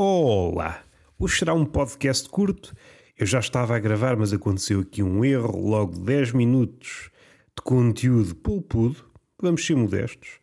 [0.00, 0.84] Olá!
[1.18, 2.72] Hoje será um podcast curto.
[3.18, 5.58] Eu já estava a gravar, mas aconteceu aqui um erro.
[5.68, 7.10] Logo 10 minutos
[7.56, 9.04] de conteúdo pulpudo,
[9.42, 10.38] vamos ser modestos,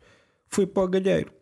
[0.46, 1.32] foi para o galheiro.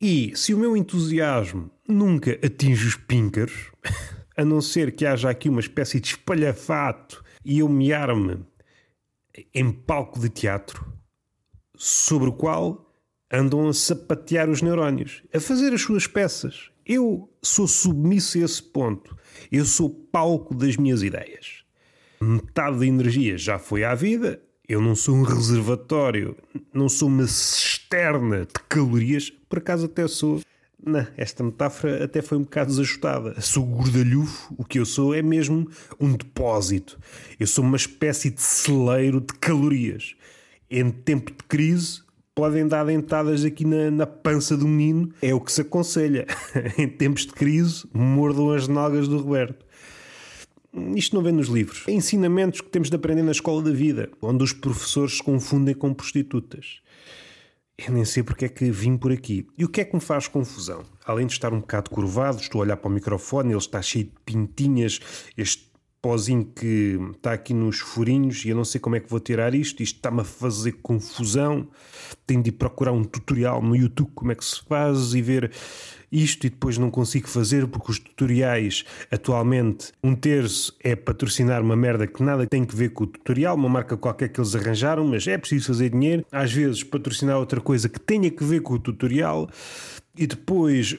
[0.00, 3.70] E se o meu entusiasmo nunca atinge os píncaros,
[4.36, 8.44] a não ser que haja aqui uma espécie de espalhafato e eu me arme
[9.54, 10.84] em palco de teatro,
[11.76, 12.92] sobre o qual
[13.32, 16.72] andam a sapatear os neurónios, a fazer as suas peças.
[16.92, 19.16] Eu sou submisso a esse ponto.
[19.52, 21.62] Eu sou palco das minhas ideias.
[22.20, 24.42] Metade da energia já foi à vida.
[24.68, 26.36] Eu não sou um reservatório,
[26.74, 29.30] não sou uma cisterna de calorias.
[29.30, 30.40] Por acaso até sou.
[30.84, 33.40] Não, esta metáfora até foi um bocado desajustada.
[33.40, 35.70] Sou gordalhufo, o que eu sou é mesmo
[36.00, 36.98] um depósito.
[37.38, 40.16] Eu sou uma espécie de celeiro de calorias.
[40.68, 42.02] Em tempo de crise,
[42.40, 46.26] podem dar dentadas aqui na, na, pança do menino, é o que se aconselha.
[46.78, 49.62] em tempos de crise, mordam as nalgas do Roberto.
[50.96, 51.84] Isto não vem nos livros.
[51.86, 55.74] É ensinamentos que temos de aprender na escola da vida, onde os professores se confundem
[55.74, 56.80] com prostitutas.
[57.76, 59.46] Eu nem sei porque é que vim por aqui.
[59.58, 60.82] E o que é que me faz confusão?
[61.04, 64.06] Além de estar um bocado curvado, estou a olhar para o microfone, ele está cheio
[64.06, 64.98] de pintinhas,
[65.36, 65.69] este
[66.02, 69.54] pozinho que está aqui nos furinhos e eu não sei como é que vou tirar
[69.54, 71.68] isto, isto está-me a fazer confusão.
[72.26, 75.50] Tenho de procurar um tutorial no YouTube como é que se faz e ver
[76.10, 81.76] isto e depois não consigo fazer porque os tutoriais atualmente um terço é patrocinar uma
[81.76, 85.06] merda que nada tem que ver com o tutorial, uma marca qualquer que eles arranjaram,
[85.06, 86.24] mas é preciso fazer dinheiro.
[86.32, 89.48] Às vezes patrocinar outra coisa que tenha que ver com o tutorial
[90.16, 90.98] e depois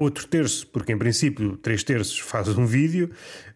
[0.00, 3.10] outro terço, porque em princípio três terços faz um vídeo,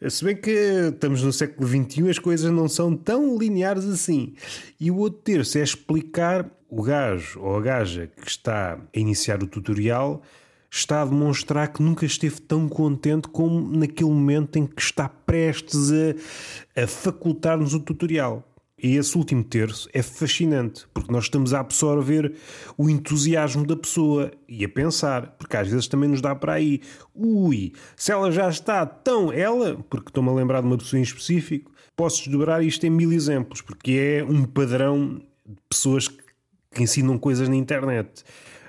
[0.09, 0.51] se bem que
[0.92, 4.35] estamos no século XXI as coisas não são tão lineares assim.
[4.79, 9.42] E o outro terço é explicar o gajo ou a gaja que está a iniciar
[9.42, 10.23] o tutorial
[10.70, 15.91] está a demonstrar que nunca esteve tão contente como naquele momento em que está prestes
[15.92, 18.54] a, a facultar-nos o tutorial.
[18.77, 22.35] E esse último terço é fascinante, porque nós estamos a absorver
[22.77, 26.80] o entusiasmo da pessoa e a pensar, porque às vezes também nos dá para aí,
[27.14, 31.05] ui, se ela já está tão ela, porque estou-me a lembrar de uma pessoa em
[31.05, 37.17] específico, posso desdobrar isto em mil exemplos, porque é um padrão de pessoas que ensinam
[37.17, 38.24] coisas na internet.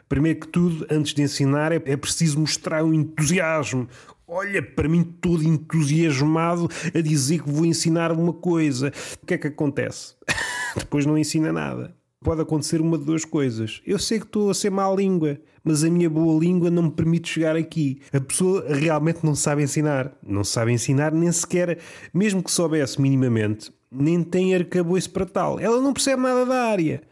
[0.08, 3.88] Primeiro que tudo, antes de ensinar, é, é preciso mostrar o entusiasmo,
[4.28, 8.92] olha para mim todo entusiasmado a dizer que vou ensinar uma coisa.
[9.22, 10.16] O que é que acontece?
[10.76, 11.96] Depois não ensina nada.
[12.22, 13.82] Pode acontecer uma de duas coisas.
[13.86, 16.92] Eu sei que estou a ser má língua, mas a minha boa língua não me
[16.92, 18.02] permite chegar aqui.
[18.12, 20.12] A pessoa realmente não sabe ensinar.
[20.26, 21.78] Não sabe ensinar nem sequer,
[22.14, 25.60] mesmo que soubesse minimamente, nem tem arcabouço para tal.
[25.60, 27.04] Ela não percebe nada da área.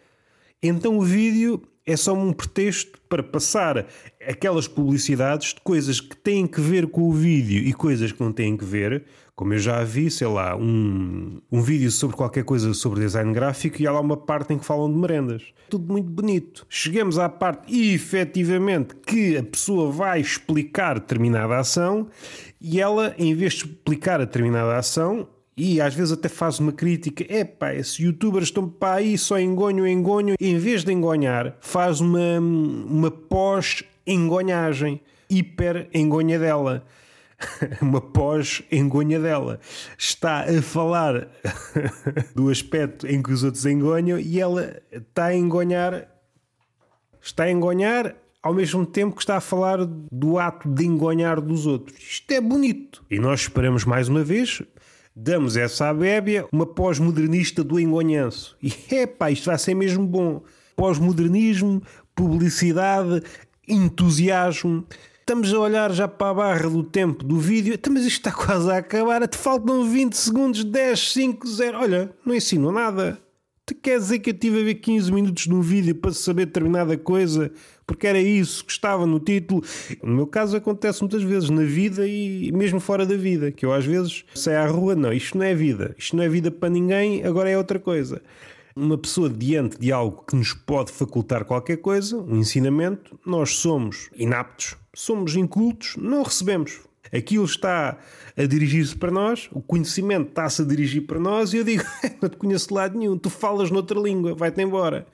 [0.61, 3.85] Então o vídeo é só um pretexto para passar
[4.25, 8.31] aquelas publicidades de coisas que têm que ver com o vídeo e coisas que não
[8.31, 9.03] têm que ver.
[9.35, 13.81] Como eu já vi, sei lá, um, um vídeo sobre qualquer coisa sobre design gráfico
[13.81, 15.43] e há lá uma parte em que falam de merendas.
[15.69, 16.65] Tudo muito bonito.
[16.69, 22.07] Chegamos à parte, efetivamente, que a pessoa vai explicar determinada ação
[22.61, 26.71] e ela, em vez de explicar a determinada ação, e às vezes até faz uma
[26.71, 30.35] crítica: é pá, esses youtubers estão para aí só engonho, engonho.
[30.39, 36.85] Em vez de engonhar, faz uma, uma pós-engonhagem, hiper-engonha dela.
[37.81, 39.59] uma pós-engonha dela.
[39.97, 41.27] Está a falar
[42.33, 46.07] do aspecto em que os outros engonham e ela está a engonhar.
[47.21, 51.65] Está a engonhar ao mesmo tempo que está a falar do ato de engonhar dos
[51.65, 51.97] outros.
[51.97, 53.03] Isto é bonito.
[53.09, 54.61] E nós esperamos mais uma vez
[55.15, 58.57] damos essa abébia uma pós-modernista do engonhanço.
[58.61, 60.41] E epá, isto vai ser mesmo bom.
[60.75, 61.81] Pós-modernismo,
[62.15, 63.23] publicidade,
[63.67, 64.85] entusiasmo.
[65.19, 68.31] Estamos a olhar já para a barra do tempo do vídeo, então, mas isto está
[68.31, 71.77] quase a acabar, te faltam 20 segundos, 10, 5, 0.
[71.79, 73.17] Olha, não ensino nada.
[73.65, 76.97] Tu quer dizer que eu tive a ver 15 minutos num vídeo para saber determinada
[76.97, 77.49] coisa
[77.85, 79.63] porque era isso que estava no título?
[80.01, 83.73] No meu caso acontece muitas vezes na vida e mesmo fora da vida, que eu
[83.73, 86.69] às vezes saio à rua, não, isto não é vida, isto não é vida para
[86.69, 88.21] ninguém, agora é outra coisa.
[88.75, 94.09] Uma pessoa diante de algo que nos pode facultar qualquer coisa, um ensinamento, nós somos
[94.15, 96.81] inaptos, somos incultos, não recebemos
[97.13, 97.97] aquilo está
[98.35, 101.83] a dirigir-se para nós, o conhecimento está-se a dirigir para nós e eu digo:
[102.21, 105.05] não te conheço de lado nenhum, tu falas noutra língua, vai-te embora.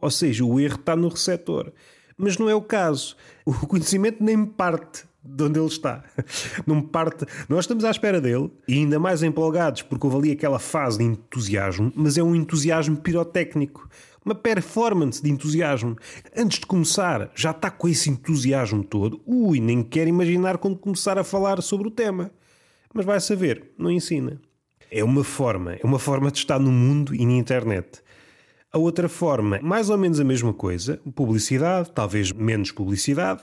[0.00, 1.72] Ou seja, o erro está no receptor.
[2.18, 3.16] Mas não é o caso.
[3.46, 6.02] O conhecimento nem parte de onde ele está.
[6.66, 7.24] Não parte.
[7.48, 11.04] Nós estamos à espera dele e ainda mais empolgados porque houve ali aquela fase de
[11.04, 13.88] entusiasmo, mas é um entusiasmo pirotécnico.
[14.24, 15.96] Uma performance de entusiasmo.
[16.36, 19.20] Antes de começar, já está com esse entusiasmo todo.
[19.24, 22.30] Ui, nem quer imaginar quando começar a falar sobre o tema.
[22.92, 24.40] Mas vai saber, não ensina.
[24.90, 28.02] É uma forma, é uma forma de estar no mundo e na internet.
[28.78, 33.42] A outra forma, mais ou menos a mesma coisa, publicidade, talvez menos publicidade,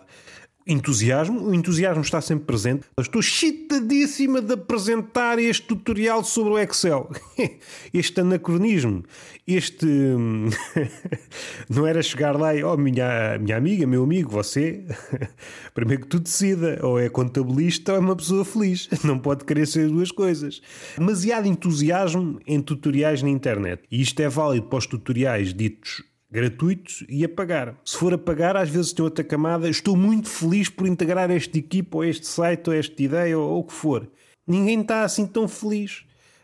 [0.65, 1.47] entusiasmo.
[1.47, 2.87] O entusiasmo está sempre presente.
[2.97, 7.09] Eu estou excitadíssima de apresentar este tutorial sobre o Excel.
[7.93, 9.03] Este anacronismo.
[9.47, 9.85] Este.
[11.69, 14.85] Não era chegar lá e, oh, minha, minha amiga, meu amigo, você.
[15.73, 18.89] Primeiro que tu decida, ou é contabilista ou é uma pessoa feliz.
[19.03, 20.61] Não pode querer ser duas coisas.
[20.97, 23.83] Demasiado entusiasmo em tutoriais na internet.
[23.91, 26.03] E isto é válido para os tutoriais ditos
[26.35, 27.79] gratuitos e a pagar.
[27.85, 29.69] Se for a pagar, às vezes tem outra camada.
[29.69, 33.59] Estou muito feliz por integrar esta equipa, ou este site, ou esta ideia, ou, ou
[33.61, 34.07] o que for.
[34.45, 36.03] Ninguém está assim tão feliz.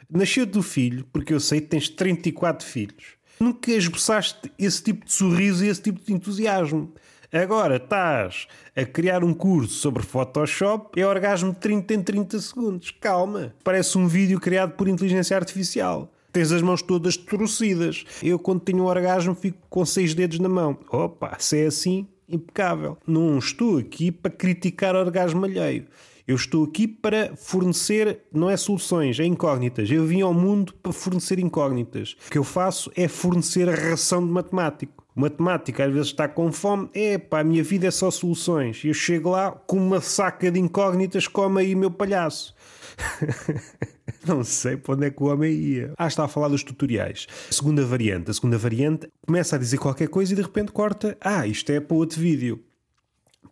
[0.09, 3.17] Nasceu do filho, porque eu sei que tens 34 filhos.
[3.39, 6.93] Nunca esboçaste esse tipo de sorriso e esse tipo de entusiasmo.
[7.33, 12.91] Agora estás a criar um curso sobre Photoshop, é orgasmo de 30 em 30 segundos.
[12.91, 16.11] Calma, parece um vídeo criado por inteligência artificial.
[16.31, 18.05] Tens as mãos todas torcidas.
[18.23, 20.77] Eu, quando tenho um orgasmo, fico com seis dedos na mão.
[20.89, 22.97] Opa, se é assim, impecável.
[23.05, 25.87] Não estou aqui para criticar orgasmo alheio.
[26.27, 29.91] Eu estou aqui para fornecer, não é soluções, é incógnitas.
[29.91, 32.15] Eu vim ao mundo para fornecer incógnitas.
[32.27, 35.03] O que eu faço é fornecer a ração de matemático.
[35.13, 38.81] Matemático às vezes está com fome, é pá, a minha vida é só soluções.
[38.85, 42.55] Eu chego lá com uma saca de incógnitas, come aí meu palhaço.
[44.27, 45.93] Não sei para onde é que o homem ia.
[45.97, 47.27] Ah, está a falar dos tutoriais.
[47.49, 48.29] Segunda variante.
[48.29, 51.17] A segunda variante começa a dizer qualquer coisa e de repente corta.
[51.19, 52.63] Ah, isto é para outro vídeo.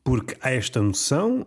[0.03, 1.45] Porque há esta noção,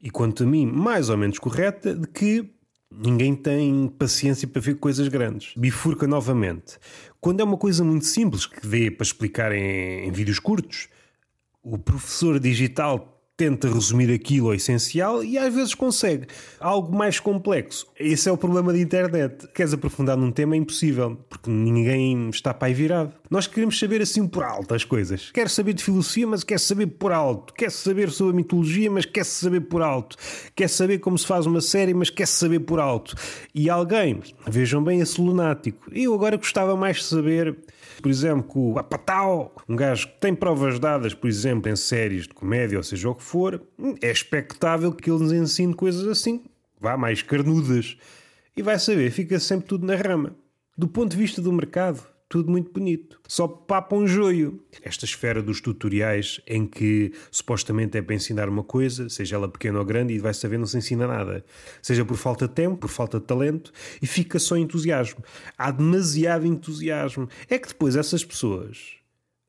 [0.00, 2.50] e quanto a mim, mais ou menos correta, de que
[2.90, 5.54] ninguém tem paciência para ver coisas grandes.
[5.56, 6.78] Bifurca novamente.
[7.20, 10.88] Quando é uma coisa muito simples que dê para explicar em, em vídeos curtos,
[11.62, 13.11] o professor digital
[13.42, 16.28] tenta resumir aquilo ao essencial e às vezes consegue.
[16.60, 17.88] Algo mais complexo.
[17.98, 19.48] Esse é o problema da internet.
[19.48, 23.12] Queres aprofundar num tema é impossível, porque ninguém está para aí virado.
[23.28, 25.32] Nós queremos saber assim por alto as coisas.
[25.32, 27.52] Quer saber de filosofia, mas quer saber por alto.
[27.54, 30.16] Quer saber sobre a mitologia, mas quer saber por alto.
[30.54, 33.16] Quer saber como se faz uma série, mas quer saber por alto.
[33.52, 35.90] E alguém, vejam bem esse lunático.
[35.90, 37.58] Eu agora gostava mais de saber
[38.00, 42.24] por exemplo, com o Apatau, um gajo que tem provas dadas, por exemplo, em séries
[42.24, 43.31] de comédia, ou seja o que for,
[44.00, 46.44] é expectável que ele nos ensine coisas assim,
[46.80, 47.96] vá mais carnudas.
[48.56, 50.36] E vai saber, fica sempre tudo na rama.
[50.76, 53.20] Do ponto de vista do mercado, tudo muito bonito.
[53.28, 54.64] Só papa um joio.
[54.82, 59.78] Esta esfera dos tutoriais em que supostamente é para ensinar uma coisa, seja ela pequena
[59.78, 61.44] ou grande, e vai saber não se ensina nada.
[61.82, 63.70] Seja por falta de tempo, por falta de talento,
[64.00, 65.22] e fica só entusiasmo.
[65.58, 67.28] Há demasiado entusiasmo.
[67.50, 68.94] É que depois essas pessoas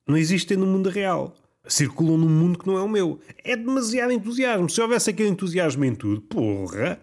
[0.06, 1.34] não existem no mundo real.
[1.66, 3.20] Circulam num mundo que não é o meu.
[3.44, 4.70] É demasiado entusiasmo.
[4.70, 7.00] Se houvesse aquele entusiasmo em tudo, porra,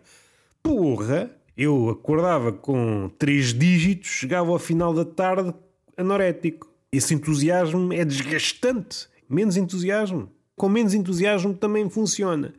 [0.62, 5.54] porra, eu acordava com três dígitos, chegava ao final da tarde
[5.96, 6.68] anorético.
[6.92, 9.08] Esse entusiasmo é desgastante.
[9.28, 10.30] Menos entusiasmo.
[10.56, 12.52] Com menos entusiasmo também funciona.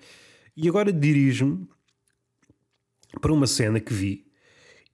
[0.55, 1.67] E agora dirijo-me
[3.19, 4.25] para uma cena que vi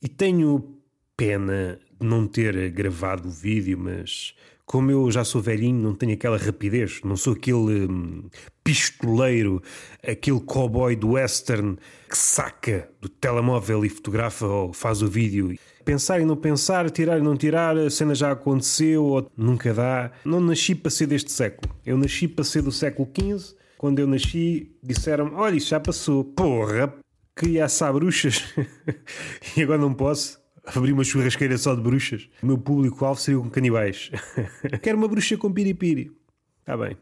[0.02, 0.78] e tenho
[1.16, 4.36] pena de não ter gravado o vídeo, mas
[4.68, 8.26] como eu já sou velhinho, não tenho aquela rapidez, não sou aquele hum,
[8.66, 9.64] pistoleiro,
[10.06, 11.78] aquele cowboy do western
[12.10, 17.18] que saca do telemóvel e fotografa ou faz o vídeo pensar e não pensar, tirar
[17.18, 20.12] e não tirar, a cena já aconteceu ou nunca dá.
[20.26, 21.74] Não nasci para ser deste século.
[21.86, 23.56] Eu nasci para ser do século XV.
[23.78, 26.26] Quando eu nasci, disseram-me: Olha, isso já passou.
[26.26, 26.94] Porra,
[27.34, 28.54] queria assar bruxas
[29.56, 30.46] e agora não posso.
[30.76, 32.30] Abrir uma churrasqueira só de bruxas.
[32.44, 34.12] O meu público-alvo seria com canibais.
[34.82, 36.12] Quero uma bruxa com piripiri.
[36.60, 36.98] Está bem.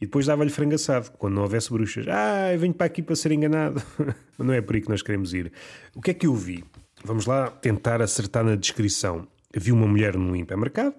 [0.00, 2.06] E depois dava-lhe frangaçado, quando não houvesse bruxas.
[2.08, 3.82] Ah, eu venho para aqui para ser enganado.
[4.38, 5.52] Mas não é por aí que nós queremos ir.
[5.94, 6.64] O que é que eu vi?
[7.04, 9.26] Vamos lá tentar acertar na descrição.
[9.54, 10.94] Vi uma mulher num hipermercado,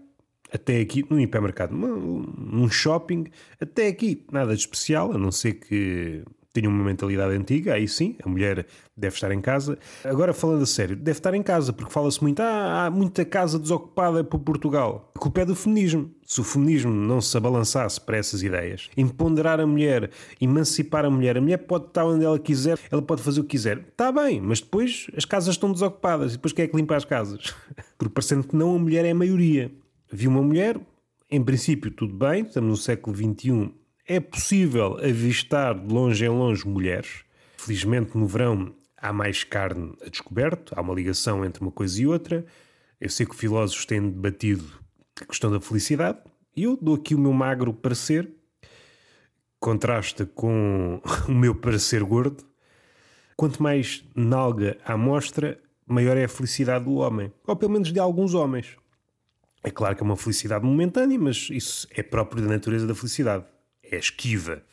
[0.51, 3.25] até aqui, num hipermercado, num shopping,
[3.59, 8.15] até aqui, nada de especial, a não ser que tenha uma mentalidade antiga, aí sim,
[8.23, 9.77] a mulher deve estar em casa.
[10.03, 13.57] Agora, falando a sério, deve estar em casa, porque fala-se muito, ah, há muita casa
[13.57, 15.11] desocupada por Portugal.
[15.15, 16.11] A culpa é do feminismo.
[16.23, 21.37] Se o feminismo não se abalançasse para essas ideias, empoderar a mulher, emancipar a mulher,
[21.37, 23.79] a mulher pode estar onde ela quiser, ela pode fazer o que quiser.
[23.79, 27.03] Está bem, mas depois as casas estão desocupadas e depois quem é que limpa as
[27.03, 27.53] casas?
[27.97, 29.71] Porque parecendo que não, a mulher é a maioria.
[30.11, 30.79] Vi uma mulher,
[31.31, 33.71] em princípio tudo bem, estamos no século XXI,
[34.05, 37.23] é possível avistar de longe em longe mulheres.
[37.57, 42.07] Felizmente no verão há mais carne a descoberto, há uma ligação entre uma coisa e
[42.07, 42.45] outra.
[42.99, 44.65] Eu sei que filósofos têm debatido
[45.21, 46.19] a questão da felicidade.
[46.55, 48.29] E eu dou aqui o meu magro parecer,
[49.59, 52.43] contrasta com o meu parecer gordo.
[53.35, 57.31] Quanto mais nalga à mostra, maior é a felicidade do homem.
[57.47, 58.77] Ou pelo menos de alguns homens.
[59.63, 63.45] É claro que é uma felicidade momentânea, mas isso é próprio da natureza da felicidade.
[63.93, 64.63] É esquiva.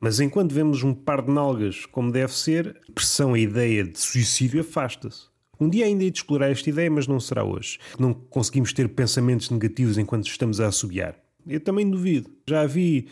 [0.00, 4.60] Mas enquanto vemos um par de nalgas como deve ser, pressão, a ideia de suicídio
[4.60, 5.28] afasta-se.
[5.60, 7.78] Um dia ainda hei de explorar esta ideia, mas não será hoje.
[7.96, 11.14] Não conseguimos ter pensamentos negativos enquanto estamos a assobiar.
[11.46, 12.28] Eu também duvido.
[12.48, 13.06] Já vi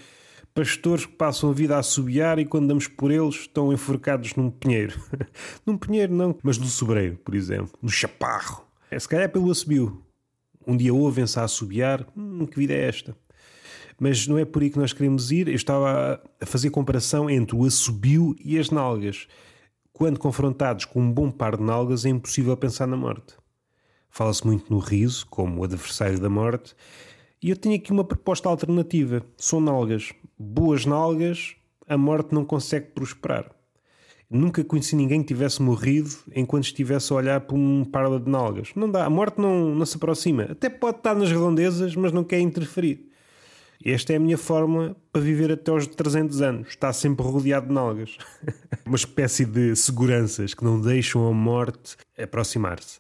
[0.53, 4.51] pastores que passam a vida a assobiar e quando damos por eles estão enforcados num
[4.51, 5.01] pinheiro.
[5.65, 7.79] num pinheiro não, mas no sobreiro, por exemplo.
[7.81, 8.67] No chaparro.
[8.91, 10.03] É, se calhar é pelo assobio.
[10.67, 12.05] Um dia ouvem-se a assobiar.
[12.17, 13.17] Hum, que vida é esta?
[13.99, 15.49] Mas não é por aí que nós queremos ir.
[15.49, 19.27] Eu estava a fazer comparação entre o assobio e as nalgas.
[19.93, 23.35] Quando confrontados com um bom par de nalgas, é impossível pensar na morte.
[24.11, 26.75] Fala-se muito no riso, como o adversário da morte,
[27.43, 29.23] e eu tenho aqui uma proposta alternativa.
[29.37, 30.13] São nalgas.
[30.39, 31.55] Boas nalgas,
[31.87, 33.51] a morte não consegue prosperar.
[34.31, 38.71] Nunca conheci ninguém que tivesse morrido enquanto estivesse a olhar para um par de nalgas.
[38.75, 39.05] Não dá.
[39.05, 40.45] A morte não, não se aproxima.
[40.45, 43.11] Até pode estar nas redondezas, mas não quer interferir.
[43.85, 46.69] Esta é a minha fórmula para viver até aos 300 anos.
[46.69, 48.17] Está sempre rodeado de nalgas.
[48.87, 52.99] Uma espécie de seguranças que não deixam a morte aproximar-se.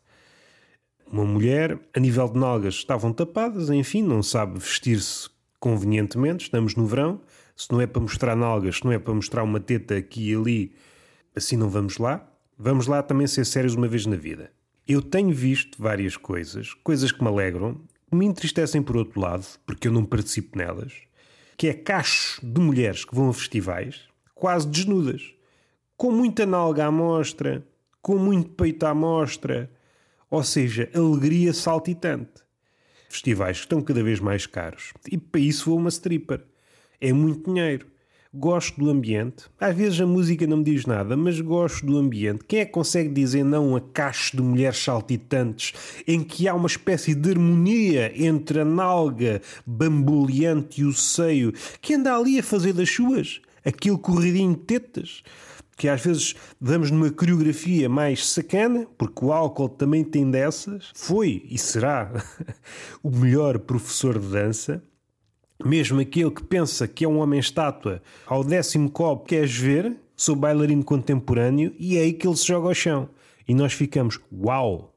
[1.11, 6.45] Uma mulher, a nível de nalgas, estavam tapadas, enfim, não sabe vestir-se convenientemente.
[6.45, 7.19] Estamos no verão.
[7.57, 10.35] Se não é para mostrar nalgas, se não é para mostrar uma teta aqui e
[10.35, 10.75] ali,
[11.35, 12.29] assim não vamos lá.
[12.59, 14.53] Vamos lá também ser sérios uma vez na vida.
[14.87, 17.81] Eu tenho visto várias coisas, coisas que me alegram,
[18.15, 20.93] me entristecem por outro lado, porque eu não participo nelas,
[21.57, 25.35] que é cachos de mulheres que vão a festivais quase desnudas,
[25.97, 27.67] com muita nalga à mostra,
[28.03, 29.71] com muito peito à mostra,
[30.29, 32.43] ou seja, alegria saltitante.
[33.09, 34.93] Festivais que estão cada vez mais caros.
[35.11, 36.45] E para isso vou uma stripper.
[37.01, 37.87] É muito dinheiro
[38.35, 39.45] gosto do ambiente.
[39.61, 42.45] Às vezes a música não me diz nada, mas gosto do ambiente.
[42.47, 45.73] Quem é que consegue dizer não a cacho de mulheres saltitantes
[46.07, 51.95] em que há uma espécie de harmonia entre a nalga bamboleante e o seio que
[51.95, 53.41] anda ali a fazer das suas?
[53.65, 55.23] Aquele corridinho de tetas?
[55.77, 61.45] que às vezes damos numa coreografia mais sacana, porque o álcool também tem dessas, foi
[61.51, 62.13] e será
[63.03, 64.81] o melhor professor de dança,
[65.65, 70.85] mesmo aquele que pensa que é um homem-estátua, ao décimo copo queres ver, sou bailarino
[70.85, 73.09] contemporâneo, e é aí que ele se joga ao chão.
[73.47, 74.95] E nós ficamos, uau!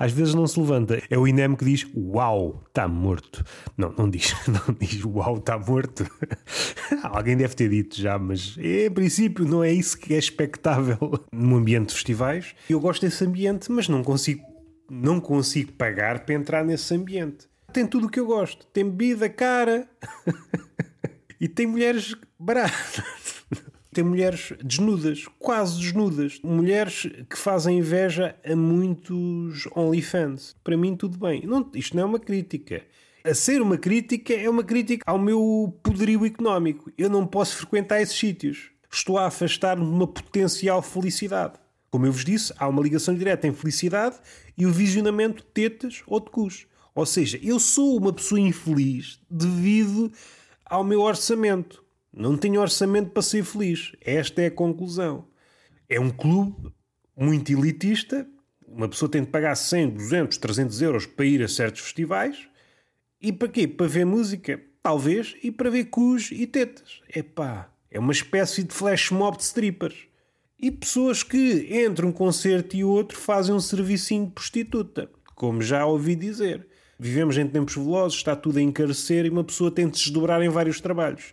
[0.00, 1.02] Às vezes não se levanta.
[1.10, 3.44] É o INEM que diz uau, está morto.
[3.76, 6.06] Não, não diz, não diz uau, está morto.
[7.04, 10.98] Alguém deve ter dito já, mas em princípio não é isso que é expectável
[11.30, 12.54] no ambiente de festivais.
[12.70, 14.42] Eu gosto desse ambiente, mas não consigo,
[14.90, 17.46] não consigo pagar para entrar nesse ambiente.
[17.72, 18.66] Tem tudo o que eu gosto.
[18.66, 19.88] Tem bebida cara.
[21.40, 23.02] e tem mulheres baratas.
[23.92, 26.38] Tem mulheres desnudas, quase desnudas.
[26.44, 30.54] Mulheres que fazem inveja a muitos OnlyFans.
[30.62, 31.44] Para mim, tudo bem.
[31.44, 32.84] Não, isto não é uma crítica.
[33.24, 36.92] A ser uma crítica é uma crítica ao meu poderio económico.
[36.96, 38.70] Eu não posso frequentar esses sítios.
[38.92, 41.54] Estou a afastar-me de uma potencial felicidade.
[41.90, 44.16] Como eu vos disse, há uma ligação direta em felicidade
[44.56, 46.66] e o visionamento de tetas ou de cus.
[46.94, 50.12] Ou seja, eu sou uma pessoa infeliz devido
[50.64, 51.84] ao meu orçamento.
[52.12, 53.92] Não tenho orçamento para ser feliz.
[54.00, 55.26] Esta é a conclusão.
[55.88, 56.72] É um clube
[57.16, 58.26] muito elitista.
[58.66, 62.48] Uma pessoa tem de pagar 100, 200, 300 euros para ir a certos festivais.
[63.20, 63.68] E para quê?
[63.68, 64.60] Para ver música?
[64.82, 65.36] Talvez.
[65.42, 67.00] E para ver cus e tetas.
[67.14, 70.06] Epá, é uma espécie de flash mob de strippers.
[70.58, 75.10] E pessoas que entre um concerto e outro fazem um servicinho de prostituta.
[75.34, 76.69] Como já ouvi dizer.
[77.02, 80.42] Vivemos em tempos velozes, está tudo a encarecer e uma pessoa tem de se desdobrar
[80.42, 81.32] em vários trabalhos.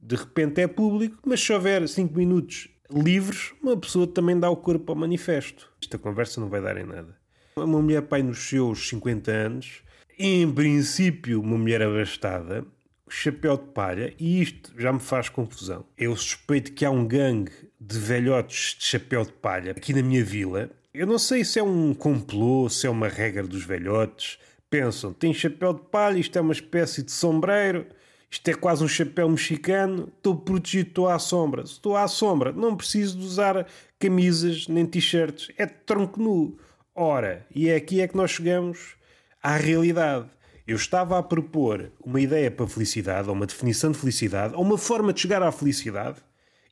[0.00, 4.56] De repente é público, mas se houver 5 minutos livres, uma pessoa também dá o
[4.56, 5.68] corpo ao manifesto.
[5.82, 7.16] Esta conversa não vai dar em nada.
[7.56, 9.82] Uma mulher pai nos seus 50 anos,
[10.16, 12.64] em princípio uma mulher abastada,
[13.08, 15.84] chapéu de palha, e isto já me faz confusão.
[15.98, 20.22] Eu suspeito que há um gangue de velhotes de chapéu de palha aqui na minha
[20.22, 20.70] vila.
[20.94, 24.38] Eu não sei se é um complô, se é uma regra dos velhotes,
[24.72, 27.84] pensam, tem chapéu de palha, isto é uma espécie de sombreiro,
[28.30, 31.66] isto é quase um chapéu mexicano, estou protegido, estou à sombra.
[31.66, 33.66] Se estou à sombra, não preciso de usar
[34.00, 36.56] camisas nem t-shirts, é tronco nu.
[36.94, 38.94] Ora, e é aqui é que nós chegamos
[39.42, 40.30] à realidade.
[40.66, 44.62] Eu estava a propor uma ideia para a felicidade, ou uma definição de felicidade, ou
[44.62, 46.16] uma forma de chegar à felicidade.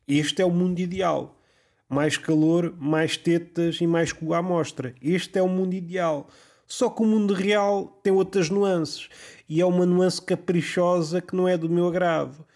[0.09, 1.38] Este é o mundo ideal.
[1.87, 4.95] Mais calor, mais tetas e mais cu à mostra.
[5.02, 6.30] Este é o mundo ideal.
[6.70, 9.08] Só que o mundo real tem outras nuances.
[9.48, 12.46] E é uma nuance caprichosa que não é do meu agrado.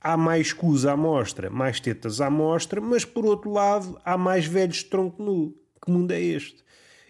[0.00, 4.46] Há mais cus à mostra, mais tetas à mostra, mas por outro lado há mais
[4.46, 5.52] velhos de tronco nu.
[5.84, 6.64] Que mundo é este?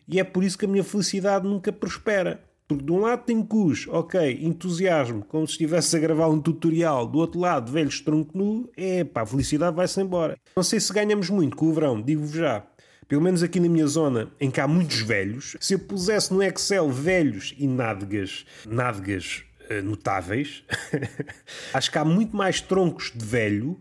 [0.08, 2.42] E é por isso que a minha felicidade nunca prospera.
[2.66, 7.06] Porque de um lado tem cus, ok, entusiasmo, como se estivesse a gravar um tutorial.
[7.06, 10.38] Do outro lado, velhos tronco nu, é pá, a felicidade vai-se embora.
[10.56, 12.66] Não sei se ganhamos muito com o verão, digo-vos já.
[13.08, 16.42] Pelo menos aqui na minha zona, em que há muitos velhos, se eu pusesse no
[16.42, 20.64] Excel velhos e nádegas, nádegas uh, notáveis,
[21.72, 23.80] acho que há muito mais troncos de velho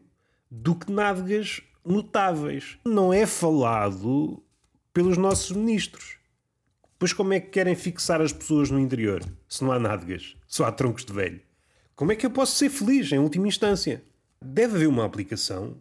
[0.50, 2.78] do que nádegas notáveis.
[2.86, 4.44] Não é falado
[4.94, 6.18] pelos nossos ministros.
[7.00, 10.66] Pois como é que querem fixar as pessoas no interior, se não há nádegas, só
[10.66, 11.42] há troncos de velho?
[11.96, 14.04] Como é que eu posso ser feliz, em última instância?
[14.42, 15.78] Deve haver uma aplicação,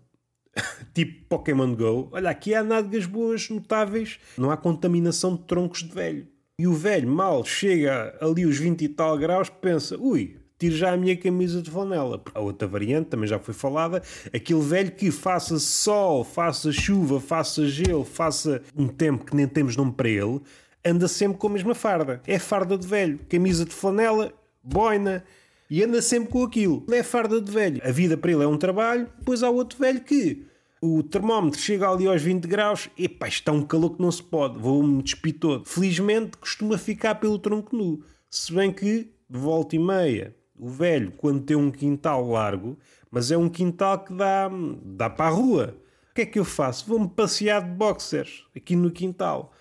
[0.95, 2.09] tipo Pokémon Go.
[2.13, 6.27] Olha, aqui há nádegas boas, notáveis, não há contaminação de troncos de velho.
[6.59, 10.93] E o velho mal chega ali os 20 e tal graus, pensa, ui, tiro já
[10.93, 12.23] a minha camisa de flanela.
[12.33, 17.67] A outra variante também já foi falada, aquele velho que faça sol, faça chuva, faça
[17.67, 20.41] gelo, faça um tempo que nem temos nome para ele,
[20.85, 22.23] anda sempre com a mesma farda.
[22.27, 24.33] É farda de velho, camisa de flanela,
[24.63, 25.25] boina,
[25.71, 26.85] e anda sempre com aquilo.
[26.91, 27.81] É farda de velho.
[27.85, 30.47] A vida para ele é um trabalho, depois há outro velho que
[30.87, 34.23] o termómetro chega ali aos 20 graus, e pá, está um calor que não se
[34.23, 35.65] pode, vou-me despir todo.
[35.65, 38.05] Felizmente costuma ficar pelo tronco nu.
[38.29, 42.79] Se bem que, de volta e meia, o velho, quando tem um quintal largo,
[43.11, 44.51] mas é um quintal que dá,
[44.85, 45.77] dá para a rua.
[46.11, 46.87] O que é que eu faço?
[46.87, 49.53] Vou-me passear de boxers aqui no quintal.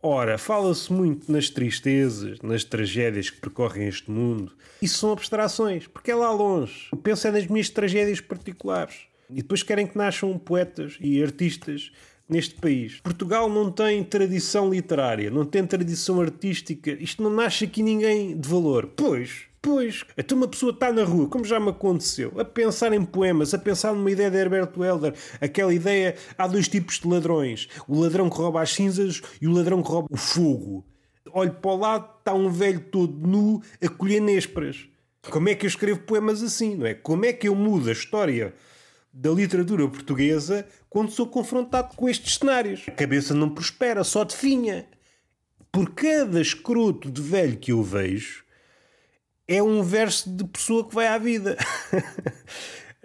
[0.00, 4.52] Ora, fala-se muito nas tristezas, nas tragédias que percorrem este mundo.
[4.80, 6.88] Isso são abstrações, porque é lá longe.
[6.92, 9.08] Eu penso é nas minhas tragédias particulares.
[9.28, 11.90] E depois querem que nasçam poetas e artistas
[12.28, 13.00] neste país.
[13.00, 16.92] Portugal não tem tradição literária, não tem tradição artística.
[16.92, 18.86] Isto não nasce aqui ninguém de valor.
[18.94, 23.04] Pois, Pois, até uma pessoa está na rua, como já me aconteceu, a pensar em
[23.04, 27.68] poemas, a pensar numa ideia de Herberto Helder, aquela ideia, há dois tipos de ladrões,
[27.88, 30.86] o ladrão que rouba as cinzas e o ladrão que rouba o fogo.
[31.32, 34.88] Olho para o lado, está um velho todo nu a colher nésperas.
[35.22, 36.94] Como é que eu escrevo poemas assim, não é?
[36.94, 38.54] Como é que eu mudo a história
[39.12, 42.84] da literatura portuguesa quando sou confrontado com estes cenários?
[42.86, 44.86] A cabeça não prospera, só definha.
[45.70, 48.44] Por cada escroto de velho que eu vejo,
[49.48, 51.56] é um verso de pessoa que vai à vida.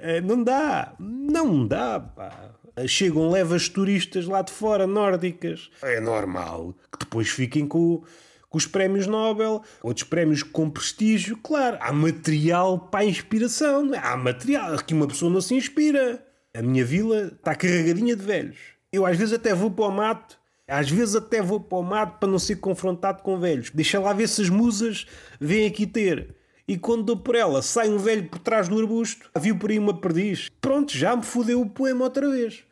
[0.05, 2.55] Eh, não dá, não dá, pá.
[2.85, 5.69] Chegam levas turistas lá de fora, nórdicas.
[5.81, 8.03] É normal que depois fiquem com,
[8.49, 11.37] com os prémios Nobel, outros prémios com prestígio.
[11.37, 13.93] Claro, há material para inspiração.
[13.93, 13.99] É?
[13.99, 14.73] Há material.
[14.73, 16.21] Aqui uma pessoa não se inspira.
[16.53, 18.57] A minha vila está carregadinha de velhos.
[18.91, 22.19] Eu às vezes até vou para o mato às vezes até vou para o mato
[22.19, 23.69] para não ser confrontado com velhos.
[23.69, 25.05] Deixa lá ver se as musas
[25.39, 26.35] vêm aqui ter.
[26.67, 29.29] E quando dou por ela, sai um velho por trás do arbusto.
[29.37, 30.49] Viu por aí uma perdiz.
[30.61, 32.63] Pronto, já me fodeu o poema outra vez.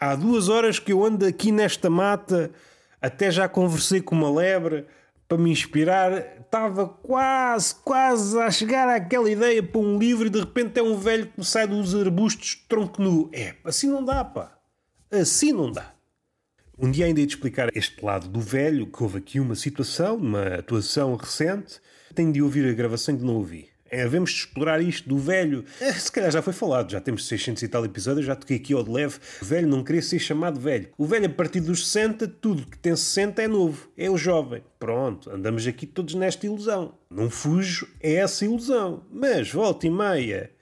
[0.00, 2.50] Há duas horas que eu ando aqui nesta mata,
[3.02, 4.86] até já conversei com uma lebre
[5.28, 6.38] para me inspirar.
[6.40, 10.96] Estava quase, quase a chegar àquela ideia para um livro e de repente é um
[10.96, 13.28] velho que sai dos arbustos tronco nu.
[13.34, 14.56] É, assim não dá, pá.
[15.10, 15.97] Assim não dá.
[16.80, 20.14] Um dia ainda ia te explicar este lado do velho, que houve aqui uma situação,
[20.14, 21.80] uma atuação recente.
[22.14, 23.68] Tenho de ouvir a gravação e de não ouvi.
[23.90, 25.64] É, devemos explorar isto do velho.
[25.80, 28.74] É, se calhar já foi falado, já temos 600 e tal episódios, já toquei aqui
[28.74, 29.18] ao de leve.
[29.42, 30.90] O velho não queria ser chamado velho.
[30.96, 34.62] O velho, a partir dos 60, tudo que tem 60 é novo, é o jovem.
[34.78, 36.94] Pronto, andamos aqui todos nesta ilusão.
[37.10, 39.04] Não fujo é essa ilusão.
[39.10, 40.56] Mas volta e meia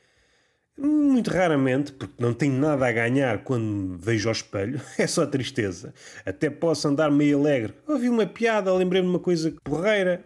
[0.78, 5.26] muito raramente, porque não tenho nada a ganhar quando me vejo ao espelho, é só
[5.26, 5.94] tristeza.
[6.24, 7.74] Até posso andar meio alegre.
[7.86, 10.24] Ouvi uma piada, lembrei-me de uma coisa porreira.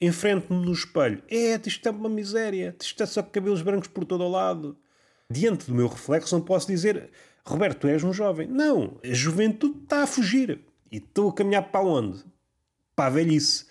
[0.00, 1.22] Enfrento-me no espelho.
[1.28, 2.74] É, isto é uma miséria.
[2.80, 4.78] Isto é só cabelos brancos por todo o lado.
[5.30, 7.10] Diante do meu reflexo, não posso dizer
[7.44, 8.46] Roberto, tu és um jovem.
[8.46, 10.60] Não, a juventude está a fugir.
[10.90, 12.24] E estou a caminhar para onde?
[12.94, 13.66] Para a velhice.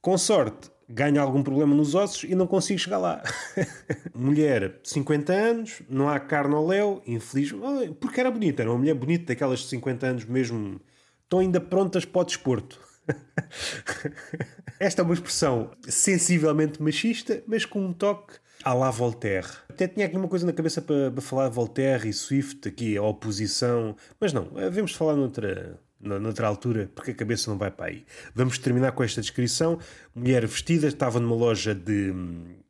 [0.00, 3.22] Com sorte, ganho algum problema nos ossos e não consigo chegar lá.
[4.14, 7.52] mulher, 50 anos, não há carne ao léu, infeliz.
[8.00, 10.80] Porque era bonita, era uma mulher bonita, daquelas de 50 anos mesmo,
[11.22, 12.80] estão ainda prontas para o desporto.
[14.78, 19.48] Esta é uma expressão sensivelmente machista, mas com um toque à la Voltaire.
[19.68, 23.96] Até tinha aqui uma coisa na cabeça para, falar Voltaire e Swift, aqui a oposição,
[24.20, 28.04] mas não, devemos falar noutra, noutra altura, porque a cabeça não vai para aí.
[28.34, 29.78] Vamos terminar com esta descrição.
[30.14, 32.12] Mulher vestida, estava numa loja de,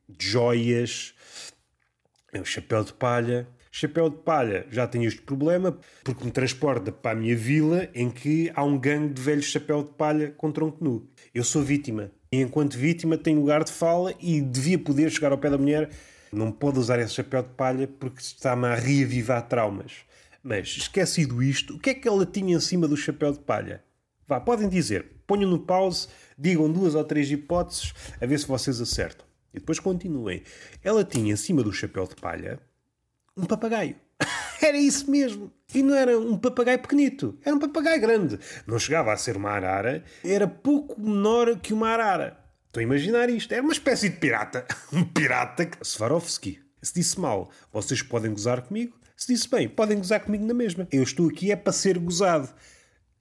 [0.09, 1.15] de joias,
[2.33, 6.91] é um chapéu de palha, Chapéu de palha já tem este problema porque me transporta
[6.91, 10.51] para a minha vila em que há um gangue de velhos chapéu de palha com
[10.51, 11.09] tronco nu.
[11.33, 12.11] Eu sou vítima.
[12.33, 15.89] E enquanto vítima tenho lugar de fala e devia poder chegar ao pé da mulher.
[16.33, 19.99] Não pode usar esse chapéu de palha porque está-me a reavivar traumas.
[20.43, 23.85] Mas, esquecido isto, o que é que ela tinha em cima do chapéu de palha?
[24.27, 25.07] Vá, podem dizer.
[25.27, 29.27] Ponham no pause, digam duas ou três hipóteses a ver se vocês acertam.
[29.53, 30.43] E depois continuem.
[30.83, 32.61] Ela tinha em cima do chapéu de palha
[33.37, 33.97] um papagaio.
[34.63, 35.53] era isso mesmo.
[35.75, 38.39] E não era um papagaio pequenito, era um papagaio grande.
[38.67, 42.39] Não chegava a ser uma arara, era pouco menor que uma arara.
[42.67, 43.53] Estou a imaginar isto.
[43.53, 44.65] Era uma espécie de pirata.
[44.93, 45.69] Um pirata.
[45.83, 46.61] Swarovski.
[46.81, 48.97] Se disse mal, vocês podem gozar comigo.
[49.21, 50.89] Se disse bem, podem gozar comigo na mesma.
[50.91, 52.49] Eu estou aqui é para ser gozado.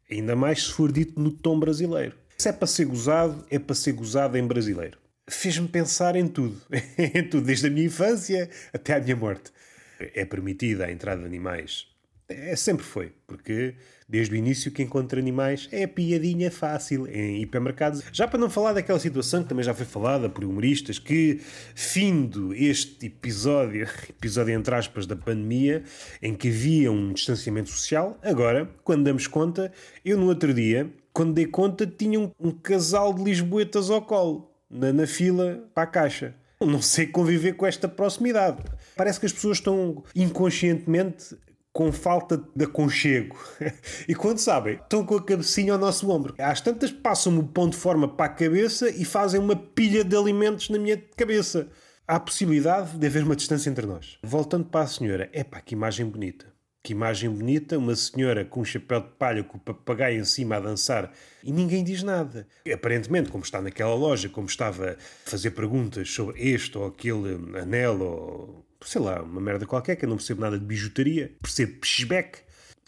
[0.09, 2.15] Ainda mais se for dito no tom brasileiro.
[2.37, 4.97] Se é para ser gozado, é para ser gozado em brasileiro.
[5.29, 6.55] Fez-me pensar em tudo.
[6.97, 9.51] em tudo, desde a minha infância até à minha morte
[9.99, 11.85] é permitida a entrada de animais.
[12.29, 13.73] É, sempre foi, porque
[14.07, 18.03] desde o início que encontra animais é piadinha fácil em hipermercados.
[18.11, 21.41] Já para não falar daquela situação que também já foi falada por humoristas, que
[21.73, 25.83] findo este episódio, episódio entre aspas da pandemia,
[26.21, 29.71] em que havia um distanciamento social, agora, quando damos conta,
[30.05, 34.51] eu no outro dia, quando dei conta, tinha um, um casal de lisboetas ao colo,
[34.69, 36.35] na, na fila para a caixa.
[36.61, 38.61] Não sei conviver com esta proximidade.
[38.95, 41.35] Parece que as pessoas estão inconscientemente
[41.79, 43.39] com falta de aconchego.
[44.05, 46.35] e quando sabem, estão com a cabecinha ao nosso ombro.
[46.37, 50.13] Às tantas passam-me o pão de forma para a cabeça e fazem uma pilha de
[50.13, 51.69] alimentos na minha cabeça.
[52.05, 54.17] Há possibilidade de haver uma distância entre nós.
[54.21, 56.47] Voltando para a senhora, é pá, que imagem bonita.
[56.83, 60.57] Que imagem bonita, uma senhora com um chapéu de palha com o papagaio em cima
[60.57, 62.45] a dançar e ninguém diz nada.
[62.73, 68.01] Aparentemente, como está naquela loja, como estava a fazer perguntas sobre este ou aquele anel
[68.01, 72.39] ou sei lá, uma merda qualquer, que eu não percebo nada de bijutaria, percebo pishback,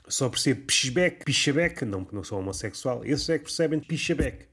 [0.08, 4.45] só percebo pishback, pichabeck, não porque não sou homossexual, esses é que percebem pichabeck.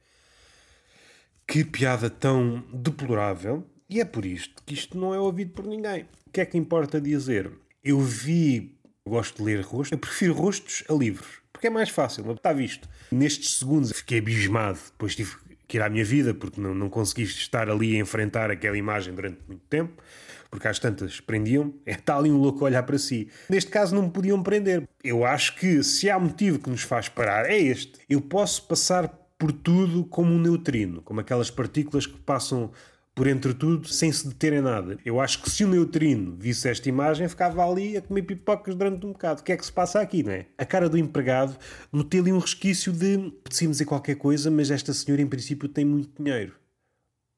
[1.46, 6.02] Que piada tão deplorável, e é por isto que isto não é ouvido por ninguém.
[6.26, 7.50] O que é que importa dizer?
[7.82, 9.92] Eu vi gosto de ler rostos.
[9.92, 12.88] Eu prefiro rostos a livros, porque é mais fácil, está visto.
[13.10, 15.34] Nestes segundos fiquei abismado, depois tive
[15.68, 19.14] que ir à minha vida, porque não, não consegui estar ali a enfrentar aquela imagem
[19.14, 20.02] durante muito tempo,
[20.50, 23.28] porque às tantas prendiam, é está ali um louco olhar para si.
[23.50, 24.88] Neste caso não me podiam prender.
[25.04, 27.92] Eu acho que se há motivo que nos faz parar, é este.
[28.08, 32.72] Eu posso passar por tudo como um neutrino, como aquelas partículas que passam
[33.18, 34.96] por entre tudo, sem se deter em nada.
[35.04, 39.04] Eu acho que se o neutrino visse esta imagem, ficava ali a comer pipocas durante
[39.04, 39.40] um bocado.
[39.40, 40.46] O que é que se passa aqui, não é?
[40.56, 41.58] A cara do empregado
[41.92, 45.84] notei ali um resquício de podíamos dizer qualquer coisa, mas esta senhora em princípio tem
[45.84, 46.54] muito dinheiro.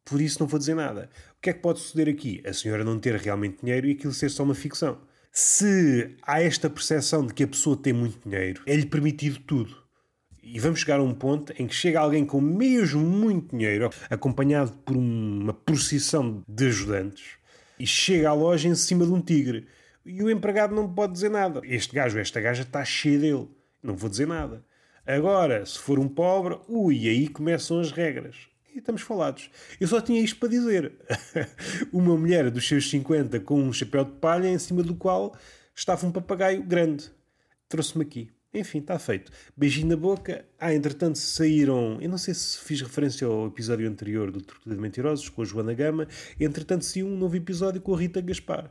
[0.05, 1.09] Por isso não vou dizer nada.
[1.38, 2.43] O que é que pode suceder aqui?
[2.47, 5.01] A senhora não ter realmente dinheiro e aquilo ser só uma ficção.
[5.33, 9.80] Se há esta percepção de que a pessoa tem muito dinheiro, é-lhe permitido tudo.
[10.42, 14.72] E vamos chegar a um ponto em que chega alguém com mesmo muito dinheiro, acompanhado
[14.85, 17.37] por uma procissão de ajudantes,
[17.79, 19.66] e chega à loja em cima de um tigre.
[20.05, 21.61] E o empregado não pode dizer nada.
[21.64, 23.48] Este gajo, esta gaja está cheia dele.
[23.83, 24.64] Não vou dizer nada.
[25.07, 28.37] Agora, se for um pobre, ui, aí começam as regras.
[28.74, 29.50] E estamos falados.
[29.81, 30.92] Eu só tinha isto para dizer.
[31.92, 35.37] uma mulher dos seus 50 com um chapéu de palha em cima do qual
[35.74, 37.11] estava um papagaio grande.
[37.68, 38.31] Trouxe-me aqui.
[38.52, 39.30] Enfim, está feito.
[39.56, 40.44] Beijinho na boca.
[40.58, 42.00] Ah, entretanto saíram.
[42.00, 45.44] Eu não sei se fiz referência ao episódio anterior do Tortura de Mentirosos com a
[45.44, 46.08] Joana Gama.
[46.38, 48.70] Entretanto, saiu um novo episódio com a Rita Gaspar.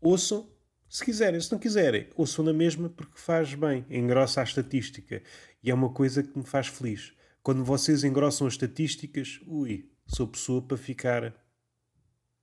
[0.00, 0.48] Ouçam,
[0.88, 1.40] se quiserem.
[1.40, 3.84] Se não quiserem, ouçam na mesma porque faz bem.
[3.90, 5.20] Engrossa a estatística.
[5.60, 7.12] E é uma coisa que me faz feliz.
[7.42, 11.34] Quando vocês engrossam as estatísticas, ui, sou pessoa para ficar.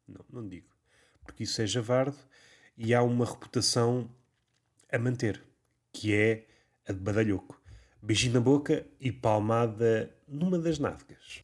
[0.06, 0.68] Não, não digo.
[1.24, 2.18] Porque isso é javardo
[2.78, 4.14] e há uma reputação
[4.92, 5.42] a manter,
[5.94, 6.46] que é
[6.88, 7.60] a de badalhoco.
[8.02, 11.42] Beijinho na boca e palmada numa das nádegas.